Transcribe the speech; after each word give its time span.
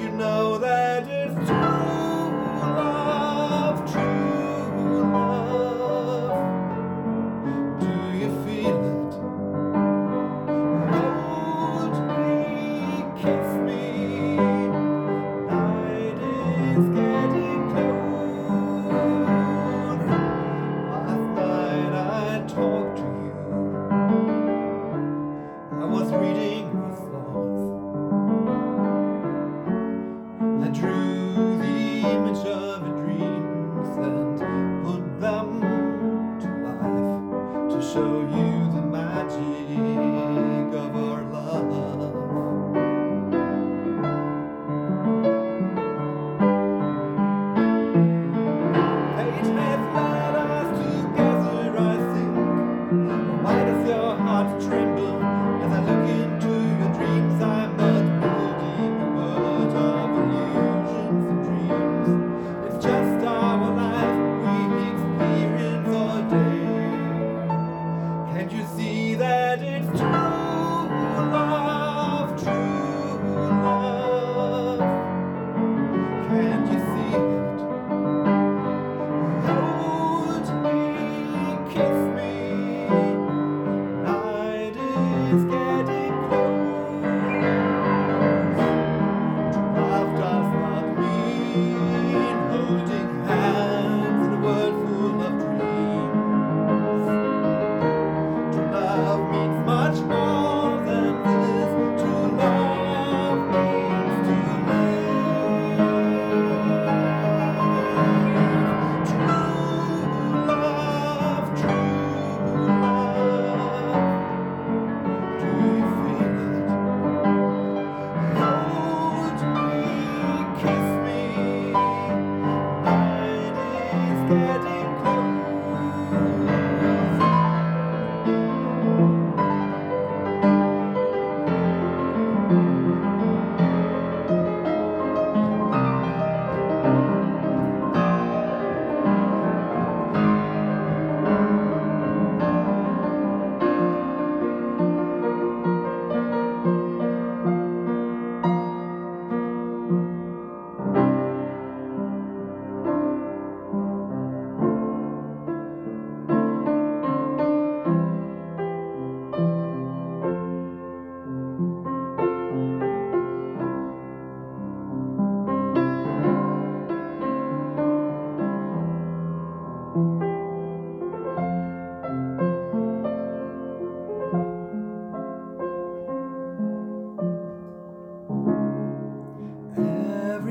you 0.00 0.10
know 0.10 0.43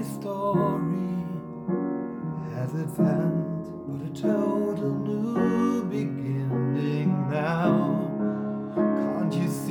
every 0.00 0.20
story 0.20 1.24
has 2.54 2.72
its 2.74 2.98
end, 2.98 3.64
but 3.86 4.06
a 4.06 4.22
total 4.22 4.94
new 4.94 5.84
beginning 5.84 7.28
now. 7.30 8.08
Can't 8.74 9.34
you 9.34 9.48
see? 9.48 9.69